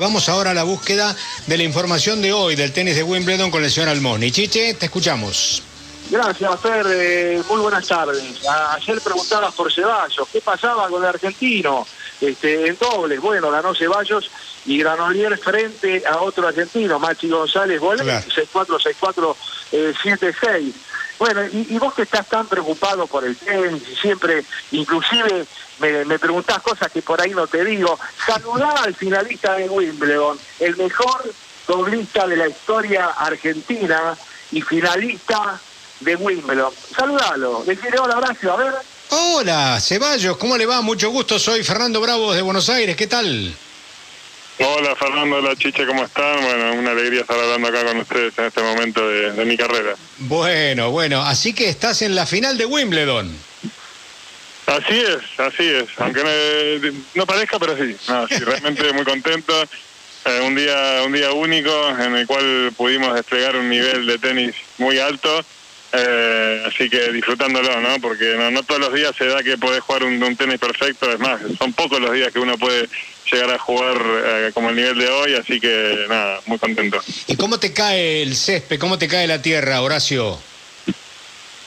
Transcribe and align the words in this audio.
Vamos 0.00 0.30
ahora 0.30 0.52
a 0.52 0.54
la 0.54 0.62
búsqueda 0.62 1.14
de 1.46 1.58
la 1.58 1.62
información 1.62 2.22
de 2.22 2.32
hoy 2.32 2.56
del 2.56 2.72
tenis 2.72 2.96
de 2.96 3.02
Wimbledon 3.02 3.50
con 3.50 3.62
el 3.62 3.70
señor 3.70 3.90
Almoni. 3.90 4.30
Chiche, 4.30 4.72
te 4.72 4.86
escuchamos. 4.86 5.62
Gracias, 6.08 6.60
Fer. 6.62 6.86
Eh, 6.88 7.42
muy 7.50 7.60
buenas 7.60 7.86
tardes. 7.86 8.22
ayer 8.48 8.98
preguntabas 9.02 9.54
por 9.54 9.70
Ceballos. 9.70 10.26
¿Qué 10.32 10.40
pasaba 10.40 10.88
con 10.88 11.02
el 11.02 11.08
argentino? 11.10 11.86
Este, 12.18 12.68
en 12.68 12.78
dobles, 12.80 13.20
bueno, 13.20 13.50
ganó 13.50 13.74
Ceballos 13.74 14.30
y 14.64 14.78
Granolier 14.78 15.36
frente 15.38 16.02
a 16.06 16.22
otro 16.22 16.48
argentino, 16.48 16.98
Machi 16.98 17.28
González, 17.28 17.78
Bolet, 17.78 18.06
6-4, 18.06 18.78
6-4, 19.00 19.36
7-6. 20.02 20.72
Bueno, 21.20 21.42
y, 21.52 21.78
vos 21.78 21.92
que 21.92 22.02
estás 22.02 22.26
tan 22.26 22.46
preocupado 22.46 23.06
por 23.06 23.26
el 23.26 23.36
tenis 23.36 23.82
y 23.92 23.94
siempre, 23.94 24.42
inclusive 24.70 25.46
me, 25.78 26.06
me 26.06 26.18
preguntás 26.18 26.60
cosas 26.60 26.90
que 26.90 27.02
por 27.02 27.20
ahí 27.20 27.32
no 27.32 27.46
te 27.46 27.62
digo, 27.62 28.00
saludá 28.26 28.70
al 28.70 28.94
finalista 28.94 29.52
de 29.52 29.68
Wimbledon, 29.68 30.38
el 30.60 30.78
mejor 30.78 31.30
doblista 31.68 32.26
de 32.26 32.36
la 32.38 32.48
historia 32.48 33.08
argentina 33.18 34.16
y 34.50 34.62
finalista 34.62 35.60
de 36.00 36.16
Wimbledon. 36.16 36.72
Saludalo, 36.96 37.64
decirle 37.66 37.98
hola 37.98 38.16
Horacio, 38.16 38.54
a 38.54 38.56
ver. 38.56 38.74
Hola, 39.10 39.78
Ceballos, 39.78 40.38
¿cómo 40.38 40.56
le 40.56 40.64
va? 40.64 40.80
Mucho 40.80 41.10
gusto, 41.10 41.38
soy 41.38 41.62
Fernando 41.62 42.00
Bravo 42.00 42.32
de 42.32 42.40
Buenos 42.40 42.70
Aires, 42.70 42.96
¿qué 42.96 43.06
tal? 43.06 43.54
Hola 44.62 44.94
Fernando, 44.94 45.36
hola 45.36 45.56
Chicha, 45.56 45.86
¿cómo 45.86 46.04
están? 46.04 46.42
Bueno, 46.42 46.74
una 46.74 46.90
alegría 46.90 47.22
estar 47.22 47.38
hablando 47.38 47.68
acá 47.68 47.82
con 47.82 47.96
ustedes 47.96 48.38
en 48.38 48.44
este 48.44 48.62
momento 48.62 49.08
de, 49.08 49.44
mi 49.46 49.56
carrera. 49.56 49.94
Bueno, 50.18 50.90
bueno, 50.90 51.22
así 51.22 51.54
que 51.54 51.70
estás 51.70 52.02
en 52.02 52.14
la 52.14 52.26
final 52.26 52.58
de 52.58 52.66
Wimbledon. 52.66 53.34
Así 54.66 55.00
es, 55.00 55.40
así 55.40 55.66
es, 55.66 55.86
aunque 55.96 56.92
no, 57.14 57.24
parezca, 57.24 57.58
pero 57.58 57.74
sí, 57.74 57.96
sí 58.28 58.38
realmente 58.44 58.92
muy 58.92 59.04
contento. 59.04 59.54
Eh, 60.26 60.40
un 60.44 60.54
día 60.54 61.04
un 61.06 61.12
día 61.12 61.32
único 61.32 61.70
en 61.98 62.16
el 62.16 62.26
cual 62.26 62.70
pudimos 62.76 63.14
desplegar 63.14 63.56
un 63.56 63.70
nivel 63.70 64.04
de 64.04 64.18
tenis 64.18 64.54
muy 64.76 64.98
alto 64.98 65.42
eh, 65.92 66.62
así 66.66 66.88
que 66.88 67.12
disfrutándolo, 67.12 67.80
¿no? 67.80 68.00
Porque 68.00 68.36
no, 68.36 68.62
todos 68.62 68.80
los 68.80 68.94
días 68.94 69.12
se 69.16 69.26
da 69.26 69.42
que 69.42 69.58
podés 69.58 69.80
jugar 69.80 70.04
un, 70.04 70.36
tenis 70.36 70.58
perfecto, 70.58 71.10
es 71.10 71.18
más, 71.18 71.40
son 71.58 71.72
pocos 71.72 72.00
los 72.00 72.12
días 72.12 72.32
que 72.32 72.38
uno 72.38 72.56
puede 72.58 72.88
llegar 73.30 73.50
a 73.50 73.58
jugar 73.58 73.96
eh, 74.00 74.50
como 74.54 74.70
el 74.70 74.76
nivel 74.76 74.98
de 74.98 75.08
hoy, 75.08 75.34
así 75.34 75.58
que 75.58 76.06
nada, 76.08 76.40
muy 76.46 76.58
contento. 76.58 77.00
¿Y 77.26 77.36
cómo 77.36 77.58
te 77.58 77.72
cae 77.72 78.22
el 78.22 78.36
césped, 78.36 78.78
cómo 78.78 78.98
te 78.98 79.08
cae 79.08 79.26
la 79.26 79.42
tierra, 79.42 79.82
Horacio? 79.82 80.38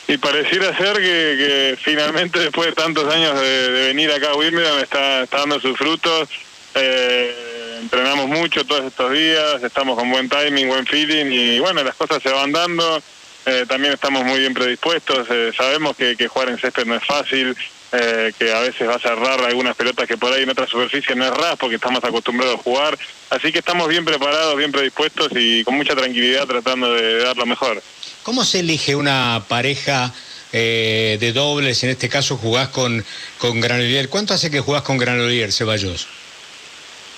Y 0.08 0.18
pareciera 0.18 0.78
ser 0.78 0.98
que, 0.98 1.78
finalmente 1.82 2.40
después 2.40 2.68
de 2.68 2.74
tantos 2.74 3.14
años 3.14 3.40
de, 3.40 3.70
venir 3.88 4.12
acá 4.12 4.32
a 4.32 4.36
Wimbledon 4.36 4.80
está, 4.80 5.24
está 5.24 5.40
dando 5.40 5.60
sus 5.60 5.78
frutos. 5.78 6.30
Eh, 6.76 7.80
entrenamos 7.82 8.28
mucho 8.28 8.66
todos 8.66 8.86
estos 8.86 9.12
días, 9.12 9.62
estamos 9.64 9.98
con 9.98 10.10
buen 10.10 10.30
timing, 10.30 10.68
buen 10.68 10.86
feeling 10.86 11.26
y 11.26 11.60
bueno, 11.60 11.84
las 11.84 11.96
cosas 11.96 12.24
se 12.24 12.30
van 12.30 12.52
dando 12.52 13.02
eh, 13.46 13.66
también 13.68 13.94
estamos 13.94 14.24
muy 14.24 14.40
bien 14.40 14.54
predispuestos, 14.54 15.28
eh, 15.30 15.52
sabemos 15.56 15.98
que, 15.98 16.16
jugar 16.28 16.50
en 16.50 16.58
césped 16.58 16.86
no 16.86 16.96
es 16.96 17.04
fácil, 17.04 17.56
eh, 17.92 18.32
que 18.40 18.54
a 18.54 18.62
veces 18.62 18.88
va 18.88 18.96
a 18.96 19.00
cerrar 19.00 19.42
algunas 19.42 19.76
pelotas 19.76 20.08
que 20.08 20.18
por 20.18 20.32
ahí 20.32 20.44
en 20.44 20.50
otra 20.50 20.66
superficie 20.66 21.14
no 21.14 21.26
es 21.26 21.32
ras 21.32 21.56
porque 21.60 21.76
estamos 21.76 22.02
acostumbrados 22.04 22.60
a 22.60 22.64
jugar, 22.64 22.98
así 23.30 23.52
que 23.52 23.60
estamos 23.60 23.90
bien 23.90 24.06
preparados, 24.06 24.56
bien 24.56 24.72
predispuestos 24.72 25.30
y 25.36 25.64
con 25.66 25.76
mucha 25.76 25.94
tranquilidad 25.94 26.48
tratando 26.48 26.94
de, 26.94 27.18
dar 27.18 27.36
lo 27.36 27.46
mejor. 27.46 27.84
¿Cómo 28.24 28.46
se 28.46 28.60
elige 28.62 28.96
una 28.96 29.44
pareja 29.50 30.14
de 30.54 31.32
dobles? 31.34 31.84
En 31.84 31.90
este 31.90 32.08
caso 32.08 32.38
jugás 32.38 32.70
con, 32.70 33.04
con 33.40 33.60
Granolier. 33.60 34.08
¿Cuánto 34.08 34.34
hace 34.34 34.50
que 34.50 34.62
jugás 34.62 34.84
con 34.84 34.98
Granolier, 34.98 35.52
Ceballos? 35.52 36.08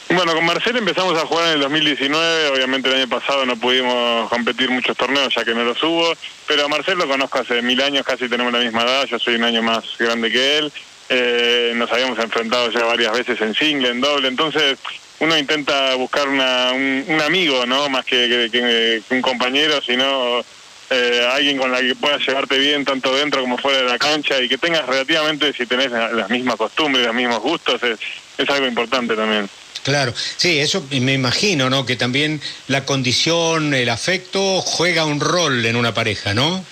Bueno, 0.09 0.35
con 0.35 0.45
Marcelo 0.45 0.77
empezamos 0.77 1.17
a 1.17 1.25
jugar 1.25 1.47
en 1.47 1.53
el 1.53 1.61
2019, 1.61 2.49
obviamente 2.49 2.89
el 2.89 2.95
año 2.95 3.09
pasado 3.09 3.43
no 3.45 3.57
pudimos 3.57 4.29
competir 4.29 4.69
muchos 4.69 4.95
torneos 4.95 5.33
ya 5.33 5.43
que 5.43 5.55
no 5.55 5.63
los 5.63 5.81
hubo, 5.81 6.13
pero 6.47 6.65
a 6.65 6.67
Marcelo 6.67 7.05
lo 7.05 7.07
conozco 7.07 7.39
hace 7.39 7.63
mil 7.63 7.81
años, 7.81 8.05
casi 8.05 8.29
tenemos 8.29 8.53
la 8.53 8.59
misma 8.59 8.83
edad, 8.83 9.05
yo 9.05 9.17
soy 9.17 9.35
un 9.35 9.43
año 9.43 9.63
más 9.63 9.83
grande 9.97 10.31
que 10.31 10.59
él, 10.59 10.71
eh, 11.09 11.73
nos 11.75 11.91
habíamos 11.91 12.19
enfrentado 12.19 12.69
ya 12.69 12.85
varias 12.85 13.13
veces 13.13 13.41
en 13.41 13.55
single, 13.55 13.89
en 13.89 14.01
doble, 14.01 14.27
entonces 14.27 14.77
uno 15.19 15.35
intenta 15.39 15.95
buscar 15.95 16.29
una, 16.29 16.71
un, 16.71 17.21
amigo, 17.25 17.65
¿no? 17.65 17.89
Más 17.89 18.05
que, 18.05 19.01
un 19.09 19.21
compañero, 19.23 19.81
sino 19.81 20.45
eh, 20.91 21.27
alguien 21.31 21.57
con 21.57 21.71
la 21.71 21.79
que 21.79 21.95
puedas 21.95 22.21
llevarte 22.25 22.59
bien 22.59 22.85
tanto 22.85 23.15
dentro 23.15 23.41
como 23.41 23.57
fuera 23.57 23.79
de 23.79 23.85
la 23.85 23.97
cancha 23.97 24.39
y 24.39 24.47
que 24.47 24.59
tengas 24.59 24.85
relativamente, 24.85 25.51
si 25.51 25.65
tenés 25.65 25.91
las 25.91 26.29
mismas 26.29 26.57
costumbres, 26.57 27.07
los 27.07 27.15
mismos 27.15 27.39
gustos, 27.39 27.81
es 27.83 28.49
algo 28.49 28.67
importante 28.67 29.15
también. 29.15 29.49
Claro, 29.85 30.15
sí, 30.15 30.57
eso 30.57 30.83
me 30.89 31.13
imagino, 31.13 31.69
¿no? 31.69 31.85
Que 31.85 31.95
también 31.95 32.41
la 32.67 32.85
condición, 32.85 33.75
el 33.75 33.89
afecto 33.89 34.59
juega 34.61 35.05
un 35.05 35.19
rol 35.19 35.63
en 35.63 35.75
una 35.75 35.93
pareja, 35.93 36.33
¿no? 36.33 36.65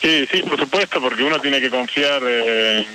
Sí, 0.00 0.24
sí, 0.30 0.42
por 0.42 0.60
supuesto, 0.60 1.00
porque 1.00 1.24
uno 1.24 1.40
tiene 1.40 1.60
que 1.60 1.70
confiar 1.70 2.22
eh, 2.24 2.86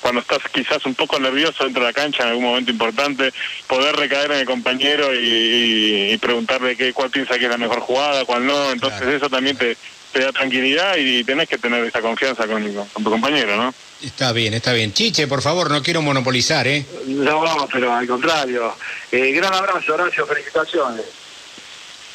cuando 0.00 0.22
estás 0.22 0.38
quizás 0.50 0.86
un 0.86 0.94
poco 0.94 1.20
nervioso 1.20 1.64
dentro 1.64 1.82
de 1.82 1.88
la 1.88 1.92
cancha 1.92 2.22
en 2.22 2.30
algún 2.30 2.44
momento 2.44 2.70
importante, 2.70 3.30
poder 3.66 3.94
recaer 3.96 4.32
en 4.32 4.38
el 4.38 4.46
compañero 4.46 5.10
y, 5.14 6.16
preguntarle 6.16 6.78
qué, 6.78 6.94
cuál 6.94 7.10
piensa 7.10 7.38
que 7.38 7.44
es 7.44 7.50
la 7.50 7.58
mejor 7.58 7.80
jugada, 7.80 8.24
cuál 8.24 8.46
no. 8.46 8.72
Entonces 8.72 9.06
eso 9.06 9.28
también 9.28 9.58
te, 9.58 9.76
te 10.12 10.20
da 10.20 10.32
tranquilidad 10.32 10.96
y 10.96 11.24
tenés 11.24 11.48
que 11.48 11.58
tener 11.58 11.84
esa 11.84 12.00
confianza 12.00 12.46
con, 12.46 12.64
tu 12.64 13.10
compañero, 13.10 13.56
¿no? 13.56 13.74
Está 14.02 14.32
bien, 14.32 14.54
está 14.54 14.72
bien. 14.72 14.92
Chiche, 14.92 15.26
por 15.26 15.42
favor, 15.42 15.70
no 15.70 15.82
quiero 15.82 16.02
monopolizar, 16.02 16.66
¿eh? 16.66 16.84
No, 17.06 17.40
vamos, 17.40 17.68
pero 17.72 17.92
al 17.92 18.06
contrario. 18.06 18.74
Eh, 19.12 19.32
gran 19.32 19.52
abrazo, 19.52 19.94
Horacio, 19.94 20.26
felicitaciones. 20.26 21.04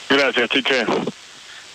Gracias, 0.10 0.50
Chiche. 0.50 0.86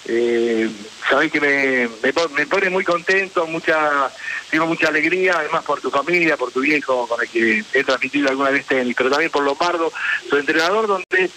Eh, 0.06 0.68
sabés 1.08 1.30
que 1.30 1.40
me, 1.40 1.88
me, 2.02 2.46
pone 2.46 2.70
muy 2.70 2.84
contento, 2.84 3.46
mucha 3.46 4.10
tengo 4.50 4.66
mucha 4.66 4.88
alegría, 4.88 5.34
además 5.38 5.62
por 5.64 5.80
tu 5.80 5.90
familia, 5.90 6.36
por 6.36 6.50
tu 6.50 6.60
viejo 6.60 7.06
con 7.06 7.20
el 7.20 7.28
que 7.28 7.62
he 7.72 7.84
transmitido 7.84 8.28
alguna 8.28 8.50
vez 8.50 8.66
tenis, 8.66 8.94
pero 8.96 9.10
también 9.10 9.30
por 9.30 9.44
Lombardo, 9.44 9.92
su 10.28 10.36
entrenador, 10.36 10.88
donde 10.88 11.30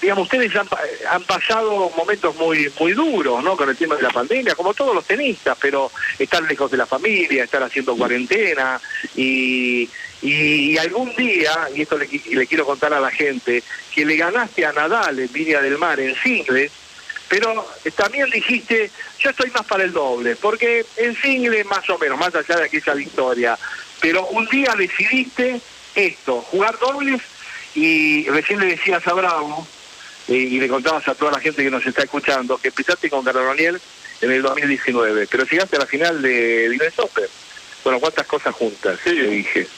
digamos, 0.00 0.24
ustedes 0.24 0.52
han, 0.56 1.22
pasado 1.24 1.90
momentos 1.96 2.34
muy 2.36 2.70
muy 2.78 2.92
duros, 2.92 3.42
¿no? 3.42 3.56
Con 3.56 3.68
el 3.70 3.76
tema 3.76 3.96
de 3.96 4.02
la 4.02 4.10
pandemia, 4.10 4.54
como 4.54 4.74
todos 4.74 4.94
los 4.94 5.04
tenistas, 5.04 5.56
pero 5.60 5.90
están 6.18 6.46
lejos 6.46 6.70
de 6.70 6.76
la 6.76 6.86
familia, 6.86 7.44
están 7.44 7.62
haciendo 7.62 7.96
cuarentena 7.96 8.80
y, 9.16 9.88
y, 10.22 10.76
algún 10.78 11.14
día, 11.16 11.68
y 11.74 11.82
esto 11.82 11.96
le, 11.96 12.08
le, 12.08 12.46
quiero 12.46 12.66
contar 12.66 12.92
a 12.92 13.00
la 13.00 13.10
gente, 13.10 13.62
que 13.94 14.04
le 14.04 14.16
ganaste 14.16 14.66
a 14.66 14.72
Nadal 14.72 15.18
en 15.18 15.32
Viña 15.32 15.60
del 15.60 15.78
Mar 15.78 15.98
en 16.00 16.14
singles, 16.16 16.70
pero 17.28 17.66
también 17.96 18.28
dijiste, 18.30 18.90
yo 19.18 19.30
estoy 19.30 19.50
más 19.50 19.64
para 19.64 19.84
el 19.84 19.92
doble, 19.92 20.36
porque 20.36 20.84
en 20.96 21.16
singles 21.16 21.64
más 21.66 21.88
o 21.88 21.98
menos, 21.98 22.18
más 22.18 22.34
allá 22.34 22.56
de 22.56 22.64
aquella 22.64 22.94
victoria, 22.94 23.58
pero 24.00 24.26
un 24.26 24.46
día 24.46 24.74
decidiste 24.76 25.60
esto, 25.94 26.42
jugar 26.42 26.78
dobles 26.78 27.22
y 27.74 28.28
recién 28.28 28.60
le 28.60 28.66
decías 28.66 29.06
a 29.06 29.12
Bravo 29.14 29.66
y, 30.28 30.58
le 30.58 30.68
contabas 30.68 31.06
a 31.08 31.14
toda 31.14 31.32
la 31.32 31.40
gente 31.40 31.62
que 31.62 31.70
nos 31.70 31.84
está 31.84 32.02
escuchando 32.02 32.58
que 32.58 32.68
empezaste 32.68 33.10
con 33.10 33.24
Carlos 33.24 33.56
en 34.20 34.30
el 34.30 34.42
2019, 34.42 35.26
pero 35.30 35.44
llegaste 35.44 35.76
a 35.76 35.80
la 35.80 35.86
final 35.86 36.22
de 36.22 36.92
Open. 36.96 37.24
Bueno, 37.84 38.00
¿cuántas 38.00 38.26
cosas 38.26 38.54
juntas? 38.54 38.98
Sí, 39.04 39.12
dije. 39.12 39.68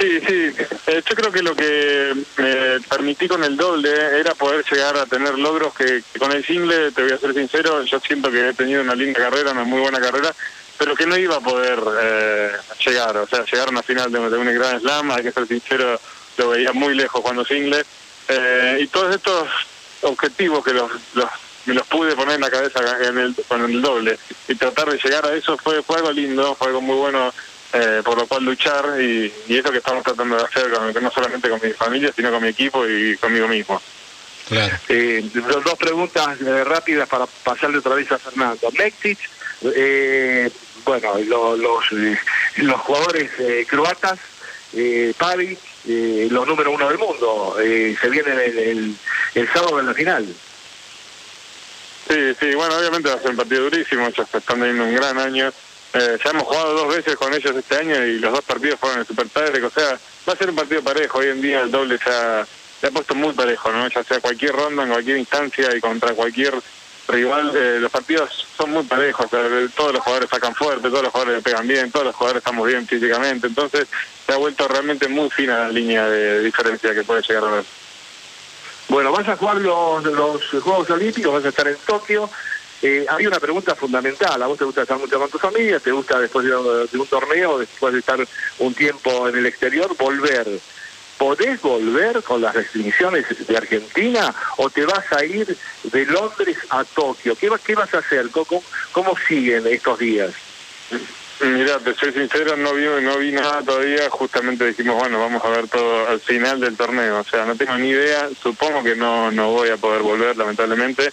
Sí, 0.00 0.18
sí. 0.26 0.52
Eh, 0.86 1.02
yo 1.06 1.14
creo 1.14 1.30
que 1.30 1.42
lo 1.42 1.54
que 1.54 2.14
me 2.38 2.80
permití 2.88 3.28
con 3.28 3.44
el 3.44 3.54
doble 3.54 3.90
era 4.18 4.34
poder 4.34 4.64
llegar 4.64 4.96
a 4.96 5.04
tener 5.04 5.38
logros 5.38 5.74
que, 5.74 6.02
con 6.18 6.32
el 6.32 6.42
single, 6.42 6.90
te 6.92 7.02
voy 7.02 7.12
a 7.12 7.18
ser 7.18 7.34
sincero, 7.34 7.82
yo 7.84 8.00
siento 8.00 8.30
que 8.30 8.48
he 8.48 8.54
tenido 8.54 8.80
una 8.80 8.94
linda 8.94 9.20
carrera, 9.20 9.52
una 9.52 9.64
muy 9.64 9.80
buena 9.80 10.00
carrera, 10.00 10.34
pero 10.78 10.94
que 10.94 11.04
no 11.04 11.18
iba 11.18 11.36
a 11.36 11.40
poder 11.40 11.78
eh, 12.02 12.52
llegar, 12.86 13.14
o 13.18 13.26
sea, 13.26 13.44
llegar 13.44 13.68
a 13.68 13.72
una 13.72 13.82
final 13.82 14.10
de, 14.10 14.18
un 14.18 14.54
gran 14.54 14.80
slam, 14.80 15.10
hay 15.10 15.22
que 15.22 15.32
ser 15.32 15.46
sincero, 15.46 16.00
lo 16.38 16.48
veía 16.48 16.72
muy 16.72 16.94
lejos 16.94 17.20
cuando 17.20 17.44
single. 17.44 17.84
Eh, 18.28 18.78
y 18.80 18.86
todos 18.86 19.14
estos 19.14 19.48
objetivos 20.02 20.64
que 20.64 20.72
los, 20.72 20.90
los 21.14 21.28
me 21.66 21.74
los 21.74 21.86
pude 21.86 22.16
poner 22.16 22.36
en 22.36 22.40
la 22.40 22.50
cabeza 22.50 22.80
en 23.02 23.18
el, 23.18 23.34
con 23.46 23.62
el 23.64 23.82
doble 23.82 24.18
y 24.48 24.54
tratar 24.54 24.90
de 24.90 24.98
llegar 24.98 25.26
a 25.26 25.34
eso 25.34 25.58
fue, 25.58 25.82
fue 25.82 25.98
algo 25.98 26.10
lindo, 26.10 26.54
fue 26.54 26.68
algo 26.68 26.80
muy 26.80 26.96
bueno 26.96 27.32
eh, 27.72 28.00
por 28.02 28.16
lo 28.16 28.26
cual 28.26 28.44
luchar 28.44 28.98
y, 28.98 29.32
y 29.46 29.58
eso 29.58 29.70
que 29.70 29.78
estamos 29.78 30.02
tratando 30.02 30.36
de 30.36 30.44
hacer 30.44 30.68
no 31.00 31.10
solamente 31.10 31.50
con 31.50 31.60
mi 31.62 31.72
familia 31.72 32.12
sino 32.16 32.30
con 32.30 32.42
mi 32.42 32.48
equipo 32.48 32.86
y 32.88 33.16
conmigo 33.18 33.46
mismo. 33.46 33.80
Claro. 34.50 34.76
Eh, 34.88 35.24
dos 35.32 35.78
preguntas 35.78 36.40
eh, 36.40 36.64
rápidas 36.64 37.08
para 37.08 37.26
pasarle 37.44 37.78
otra 37.78 37.94
vez 37.94 38.10
a 38.10 38.18
Fernando. 38.18 38.68
Mexic, 38.76 39.16
eh, 39.76 40.50
bueno, 40.84 41.14
los, 41.18 41.92
los 42.56 42.80
jugadores 42.80 43.30
croatas, 43.68 44.18
eh, 44.72 45.12
Pavi, 45.16 45.56
eh, 45.88 46.28
los 46.30 46.46
número 46.46 46.70
uno 46.70 46.88
del 46.88 46.98
mundo. 46.98 47.56
Eh, 47.60 47.96
se 48.00 48.08
viene 48.08 48.32
el, 48.44 48.96
el, 49.34 49.48
sábado 49.52 49.80
en 49.80 49.86
la 49.86 49.94
final. 49.94 50.26
Sí, 52.08 52.34
sí, 52.40 52.54
bueno, 52.54 52.76
obviamente 52.76 53.08
va 53.08 53.16
a 53.16 53.20
ser 53.20 53.30
un 53.30 53.36
partido 53.36 53.64
durísimo, 53.64 54.06
ellos 54.06 54.26
están 54.32 54.58
teniendo 54.58 54.84
un 54.84 54.94
gran 54.94 55.18
año. 55.18 55.52
Eh, 55.92 56.18
ya 56.24 56.30
hemos 56.30 56.44
jugado 56.44 56.74
dos 56.74 56.94
veces 56.94 57.16
con 57.16 57.34
ellos 57.34 57.54
este 57.56 57.76
año 57.76 58.04
y 58.06 58.18
los 58.18 58.32
dos 58.32 58.42
partidos 58.42 58.78
fueron 58.78 59.00
en 59.00 59.06
Super 59.06 59.28
Tiebreak, 59.28 59.64
o 59.64 59.70
sea, 59.70 59.98
va 60.28 60.32
a 60.32 60.36
ser 60.36 60.50
un 60.50 60.56
partido 60.56 60.82
parejo. 60.82 61.18
Hoy 61.18 61.28
en 61.28 61.40
día 61.40 61.62
el 61.62 61.70
doble 61.70 61.98
le 61.98 62.88
ha 62.88 62.90
puesto 62.92 63.14
muy 63.14 63.32
parejo, 63.32 63.72
¿no? 63.72 63.88
Ya 63.88 64.04
sea 64.04 64.20
cualquier 64.20 64.52
ronda, 64.52 64.84
en 64.84 64.90
cualquier 64.90 65.18
instancia 65.18 65.74
y 65.74 65.80
contra 65.80 66.14
cualquier 66.14 66.54
rival, 67.10 67.52
eh, 67.56 67.78
los 67.80 67.90
partidos 67.90 68.46
son 68.56 68.70
muy 68.70 68.84
parejos, 68.84 69.26
todos 69.74 69.92
los 69.92 70.02
jugadores 70.02 70.30
sacan 70.30 70.54
fuerte, 70.54 70.88
todos 70.88 71.02
los 71.02 71.12
jugadores 71.12 71.42
pegan 71.42 71.66
bien, 71.66 71.90
todos 71.90 72.06
los 72.06 72.14
jugadores 72.14 72.40
estamos 72.40 72.66
bien 72.66 72.86
físicamente, 72.86 73.48
entonces 73.48 73.88
se 74.30 74.36
ha 74.36 74.38
vuelto 74.38 74.68
realmente 74.68 75.08
muy 75.08 75.28
fina 75.28 75.58
la 75.58 75.70
línea 75.70 76.08
de 76.08 76.44
diferencia 76.44 76.94
que 76.94 77.02
puede 77.02 77.20
llegar 77.20 77.42
a 77.42 77.50
ver. 77.50 77.64
Bueno, 78.88 79.10
vas 79.10 79.26
a 79.26 79.36
jugar 79.36 79.56
los, 79.56 80.04
los 80.04 80.62
Juegos 80.62 80.88
Olímpicos, 80.88 81.32
vas 81.32 81.44
a 81.44 81.48
estar 81.48 81.66
en 81.66 81.76
Tokio. 81.84 82.30
Eh, 82.80 83.04
hay 83.08 83.26
una 83.26 83.40
pregunta 83.40 83.74
fundamental. 83.74 84.40
A 84.40 84.46
vos 84.46 84.56
te 84.56 84.64
gusta 84.64 84.82
estar 84.82 85.00
mucho 85.00 85.18
con 85.18 85.30
tu 85.30 85.38
familia, 85.38 85.80
te 85.80 85.90
gusta 85.90 86.20
después 86.20 86.46
de, 86.46 86.54
un 86.56 87.06
torneo, 87.08 87.58
después 87.58 87.92
de 87.92 87.98
estar 87.98 88.24
un 88.60 88.72
tiempo 88.72 89.26
en 89.26 89.36
el 89.36 89.46
exterior, 89.46 89.96
volver. 89.96 90.46
¿Podés 91.18 91.60
volver 91.60 92.22
con 92.22 92.40
las 92.40 92.54
restricciones 92.54 93.26
de 93.48 93.56
Argentina 93.56 94.32
o 94.58 94.70
te 94.70 94.84
vas 94.84 95.12
a 95.12 95.24
ir 95.24 95.58
de 95.82 96.06
Londres 96.06 96.56
a 96.68 96.84
Tokio? 96.84 97.34
¿Qué, 97.34 97.50
qué 97.66 97.74
vas 97.74 97.92
a 97.94 97.98
hacer? 97.98 98.30
¿Cómo, 98.30 98.62
¿Cómo 98.92 99.16
siguen 99.26 99.66
estos 99.66 99.98
días? 99.98 100.32
Mira, 101.42 101.78
te 101.78 101.94
soy 101.94 102.12
sincero, 102.12 102.56
no 102.56 102.74
vi, 102.74 102.84
no 103.02 103.16
vi 103.18 103.32
nada 103.32 103.62
todavía. 103.62 104.10
Justamente 104.10 104.66
dijimos, 104.66 104.96
bueno, 104.96 105.18
vamos 105.18 105.42
a 105.44 105.48
ver 105.48 105.68
todo 105.68 106.08
al 106.08 106.20
final 106.20 106.60
del 106.60 106.76
torneo. 106.76 107.20
O 107.20 107.24
sea, 107.24 107.46
no 107.46 107.56
tengo 107.56 107.76
ni 107.78 107.88
idea. 107.88 108.28
Supongo 108.42 108.82
que 108.82 108.94
no, 108.94 109.30
no 109.30 109.50
voy 109.50 109.70
a 109.70 109.76
poder 109.76 110.02
volver, 110.02 110.36
lamentablemente. 110.36 111.10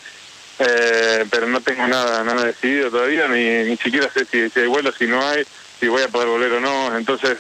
Eh, 0.60 1.26
pero 1.30 1.48
no 1.48 1.62
tengo 1.62 1.86
nada 1.88 2.24
nada 2.24 2.44
decidido 2.44 2.90
todavía, 2.90 3.28
ni, 3.28 3.70
ni 3.70 3.78
siquiera 3.78 4.10
sé 4.12 4.26
si, 4.26 4.50
si 4.50 4.62
hay 4.62 4.66
vuelo, 4.66 4.92
si 4.92 5.06
no 5.06 5.22
hay, 5.22 5.46
si 5.80 5.88
voy 5.88 6.02
a 6.02 6.08
poder 6.08 6.28
volver 6.28 6.54
o 6.54 6.60
no. 6.60 6.98
Entonces, 6.98 7.38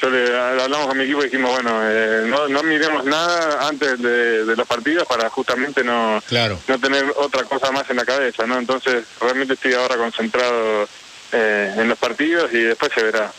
yo 0.00 0.10
le 0.10 0.36
hablamos 0.36 0.86
con 0.86 0.98
mi 0.98 1.04
equipo 1.04 1.22
y 1.22 1.24
dijimos, 1.24 1.50
bueno, 1.50 1.80
eh, 1.84 2.24
no, 2.26 2.48
no 2.48 2.62
miremos 2.62 3.04
nada 3.04 3.68
antes 3.68 4.00
de, 4.00 4.44
de, 4.44 4.56
los 4.56 4.66
partidos 4.66 5.06
para 5.06 5.28
justamente 5.30 5.84
no, 5.84 6.22
no 6.66 6.78
tener 6.78 7.04
otra 7.16 7.44
cosa 7.44 7.70
más 7.72 7.88
en 7.90 7.96
la 7.96 8.04
cabeza, 8.04 8.46
¿no? 8.46 8.58
Entonces, 8.58 9.04
realmente 9.20 9.54
estoy 9.54 9.74
ahora 9.74 9.96
concentrado 9.96 10.88
eh, 11.32 11.74
en 11.76 11.88
los 11.88 11.98
partidos 11.98 12.52
y 12.52 12.58
después 12.58 12.92
se 12.94 13.02
verá. 13.02 13.32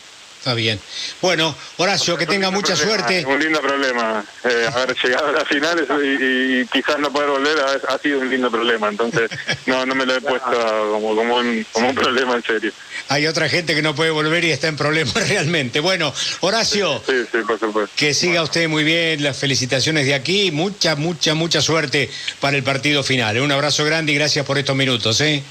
Está 0.44 0.56
bien. 0.56 0.78
Bueno, 1.22 1.56
Horacio, 1.78 2.18
que 2.18 2.26
tenga 2.26 2.52
mucha 2.52 2.76
suerte. 2.76 3.26
Un 3.26 3.40
lindo 3.40 3.62
problema. 3.62 4.26
Eh, 4.44 4.68
haber 4.76 4.94
llegado 5.02 5.30
a 5.30 5.32
las 5.32 5.48
finales 5.48 5.86
y, 6.04 6.66
quizás 6.66 7.00
no 7.00 7.14
poder 7.14 7.30
volver 7.30 7.56
ha, 7.88 7.98
sido 7.98 8.20
un 8.20 8.30
lindo 8.30 8.52
problema. 8.52 8.90
Entonces, 8.90 9.32
no 9.68 9.86
no 9.86 9.96
me 9.96 10.06
lo 10.06 10.16
he 10.16 10.20
puesto 10.20 10.52
como, 10.92 11.16
como, 11.16 11.38
un, 11.38 11.66
como 11.72 11.88
un 11.88 11.96
problema 11.96 12.36
en 12.36 12.44
serio. 12.44 12.74
Hay 13.08 13.26
otra 13.26 13.48
gente 13.48 13.74
que 13.74 13.82
no 13.82 13.96
puede 13.96 14.12
volver 14.12 14.44
y 14.44 14.52
está 14.52 14.68
en 14.68 14.76
problemas 14.76 15.14
realmente. 15.30 15.80
Bueno, 15.80 16.14
Horacio, 16.42 17.02
sí, 17.08 17.24
sí, 17.32 17.38
por 17.48 17.58
supuesto. 17.58 17.96
que 17.96 18.14
siga 18.14 18.44
usted 18.44 18.68
muy 18.68 18.84
bien. 18.84 19.24
Las 19.24 19.38
felicitaciones 19.38 20.06
de 20.06 20.14
aquí. 20.14 20.52
Mucha, 20.52 20.98
mucha, 20.98 21.36
mucha 21.36 21.62
suerte 21.62 22.10
para 22.42 22.58
el 22.58 22.64
partido 22.64 23.02
final. 23.02 23.40
Un 23.40 23.54
abrazo 23.54 23.86
grande 23.86 24.12
y 24.12 24.16
gracias 24.16 24.46
por 24.46 24.58
estos 24.58 24.76
minutos. 24.76 25.22
¿eh? 25.22 25.42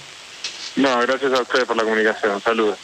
No, 0.77 1.01
gracias 1.03 1.33
a 1.33 1.43
ustedes 1.43 1.65
por 1.67 1.77
la 1.77 1.85
comunicación. 1.85 2.41
Saludos. 2.41 2.79